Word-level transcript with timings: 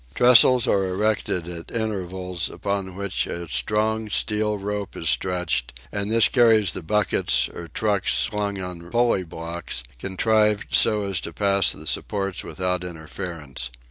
Trestles 0.15 0.67
are 0.67 0.83
erected 0.87 1.47
at 1.47 1.69
intervals 1.69 2.49
upon 2.49 2.95
which 2.95 3.27
a 3.27 3.47
strong 3.49 4.09
steel 4.09 4.57
rope 4.57 4.97
is 4.97 5.11
stretched 5.11 5.79
and 5.91 6.09
this 6.09 6.27
carries 6.27 6.73
the 6.73 6.81
buckets 6.81 7.47
or 7.49 7.67
trucks 7.67 8.15
slung 8.15 8.59
on 8.59 8.89
pulley 8.89 9.21
blocks, 9.23 9.83
contrived 9.99 10.73
so 10.73 11.03
as 11.03 11.19
to 11.21 11.31
pass 11.31 11.71
the 11.71 11.85
supports 11.85 12.43
without 12.43 12.83
interference. 12.83 13.69